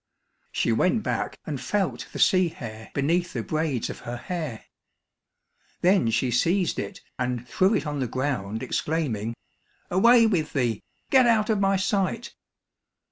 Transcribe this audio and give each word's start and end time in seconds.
She 0.51 0.71
went 0.71 1.03
back 1.03 1.37
and 1.45 1.61
felt 1.61 2.07
the 2.11 2.17
sea 2.17 2.47
hare 2.49 2.89
beneath 2.95 3.33
the 3.33 3.43
braids 3.43 3.87
of 3.87 3.99
her 3.99 4.17
hair. 4.17 4.65
Then 5.81 6.09
she 6.09 6.31
seized 6.31 6.79
it, 6.79 7.01
and 7.19 7.47
threw 7.47 7.75
it 7.75 7.85
on 7.85 7.99
the 7.99 8.07
ground 8.07 8.63
exclaiming, 8.63 9.35
"Away 9.91 10.25
with 10.25 10.53
thee, 10.53 10.81
get 11.11 11.27
out 11.27 11.51
of 11.51 11.59
my 11.59 11.75
sight!" 11.77 12.33